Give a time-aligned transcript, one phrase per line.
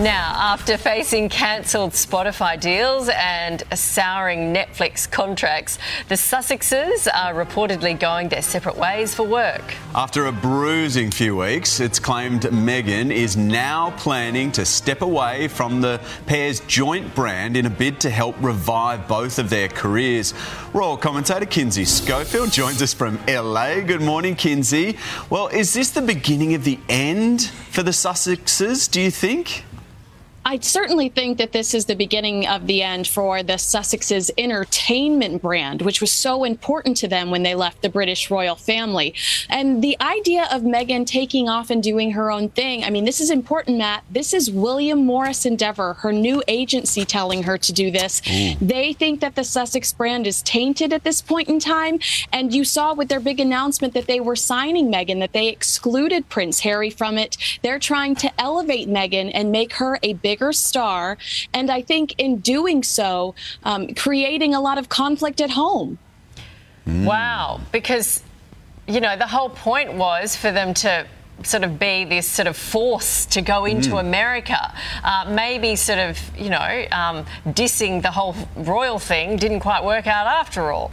[0.00, 8.28] Now, after facing cancelled Spotify deals and souring Netflix contracts, the Sussexes are reportedly going
[8.28, 9.74] their separate ways for work.
[9.96, 15.80] After a bruising few weeks, it's claimed Meghan is now planning to step away from
[15.80, 20.32] the pair's joint brand in a bid to help revive both of their careers.
[20.72, 23.80] Royal commentator Kinsey Schofield joins us from LA.
[23.80, 24.96] Good morning, Kinsey.
[25.28, 29.64] Well, is this the beginning of the end for the Sussexes, do you think?
[30.48, 35.42] I certainly think that this is the beginning of the end for the Sussexes entertainment
[35.42, 39.12] brand, which was so important to them when they left the British royal family.
[39.50, 43.20] And the idea of Meghan taking off and doing her own thing, I mean, this
[43.20, 44.04] is important, Matt.
[44.10, 48.22] This is William Morris Endeavor, her new agency, telling her to do this.
[48.26, 48.54] Ooh.
[48.58, 51.98] They think that the Sussex brand is tainted at this point in time.
[52.32, 56.30] And you saw with their big announcement that they were signing Meghan, that they excluded
[56.30, 57.36] Prince Harry from it.
[57.60, 61.18] They're trying to elevate Meghan and make her a big bigger star.
[61.52, 65.98] And I think in doing so, um, creating a lot of conflict at home.
[66.86, 67.04] Mm.
[67.04, 67.60] Wow.
[67.72, 68.22] Because,
[68.86, 71.06] you know, the whole point was for them to
[71.44, 74.00] sort of be this sort of force to go into mm.
[74.00, 74.74] America.
[75.04, 80.06] Uh, maybe sort of, you know, um, dissing the whole royal thing didn't quite work
[80.06, 80.90] out after all.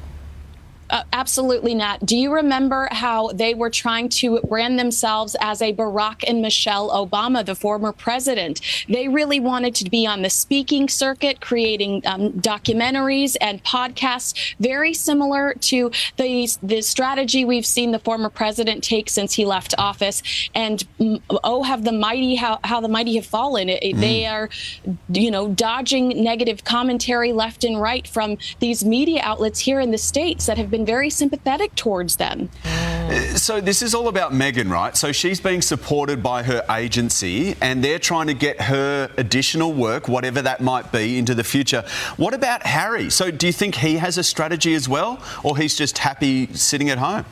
[0.89, 2.05] Uh, absolutely not.
[2.05, 6.89] Do you remember how they were trying to brand themselves as a Barack and Michelle
[6.89, 8.61] Obama, the former president?
[8.87, 14.93] They really wanted to be on the speaking circuit, creating um, documentaries and podcasts, very
[14.93, 20.21] similar to the the strategy we've seen the former president take since he left office.
[20.53, 23.69] And mm, oh, have the mighty how how the mighty have fallen.
[23.69, 23.99] It, mm.
[23.99, 24.49] They are,
[25.09, 29.97] you know, dodging negative commentary left and right from these media outlets here in the
[29.97, 32.49] states that have been very sympathetic towards them.
[32.65, 34.97] Uh, so this is all about Meghan, right?
[34.97, 40.09] So she's being supported by her agency and they're trying to get her additional work,
[40.09, 41.85] whatever that might be, into the future.
[42.17, 43.09] What about Harry?
[43.09, 46.89] So do you think he has a strategy as well or he's just happy sitting
[46.89, 47.23] at home?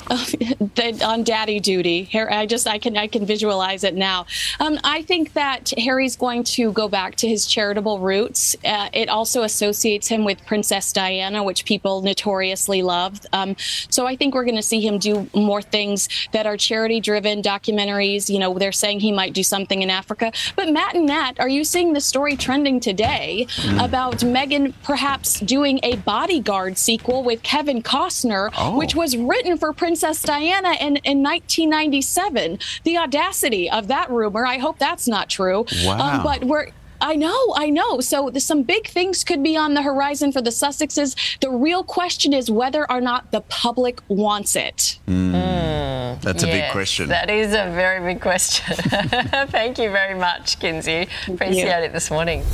[1.02, 2.04] on daddy duty.
[2.04, 4.26] Harry, I just I can I can visualize it now.
[4.60, 8.56] Um, I think that Harry's going to go back to his charitable roots.
[8.64, 13.20] Uh, it also associates him with Princess Diana, which people notoriously love.
[13.32, 13.56] Um,
[13.88, 17.42] so I think we're going to see him do more things that are charity driven
[17.42, 18.28] documentaries.
[18.28, 20.32] You know, they're saying he might do something in Africa.
[20.56, 23.84] But Matt and Nat, are you seeing the story trending today mm.
[23.84, 28.76] about Meghan perhaps doing a bodyguard sequel with Kevin Costner, oh.
[28.76, 32.60] which was written for Princess Diana in, in 1997.
[32.84, 34.46] The audacity of that rumor.
[34.46, 35.66] I hope that's not true.
[35.82, 35.98] Wow.
[35.98, 36.68] Um, but we're
[37.00, 37.98] I know, I know.
[37.98, 41.16] So some big things could be on the horizon for the Sussexes.
[41.40, 45.00] The real question is whether or not the public wants it.
[45.08, 45.32] Mm.
[45.32, 46.20] Mm.
[46.20, 47.08] That's a yes, big question.
[47.08, 48.76] That is a very big question.
[49.48, 51.08] Thank you very much, Kinsey.
[51.26, 52.44] Appreciate it this morning.